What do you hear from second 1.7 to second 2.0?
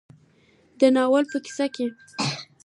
کې